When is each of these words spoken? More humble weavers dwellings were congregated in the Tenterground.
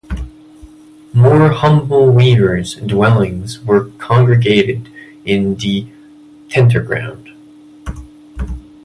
More 1.13 1.51
humble 1.51 2.07
weavers 2.11 2.73
dwellings 2.73 3.59
were 3.59 3.91
congregated 3.99 4.89
in 5.25 5.53
the 5.57 5.89
Tenterground. 6.49 7.27